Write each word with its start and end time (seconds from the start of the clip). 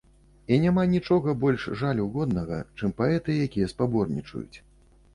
І 0.53 0.57
няма 0.63 0.85
нічога 0.93 1.35
больш 1.43 1.67
жалю 1.83 2.09
годнага, 2.17 2.59
чым 2.79 2.99
паэты, 3.05 3.31
якія 3.49 3.73
спаборнічаюць. 3.77 4.57